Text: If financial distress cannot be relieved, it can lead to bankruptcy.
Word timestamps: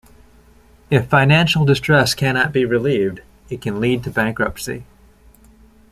If 0.89 1.11
financial 1.11 1.63
distress 1.63 2.15
cannot 2.15 2.51
be 2.51 2.65
relieved, 2.65 3.21
it 3.51 3.61
can 3.61 3.79
lead 3.79 4.03
to 4.05 4.09
bankruptcy. 4.09 4.85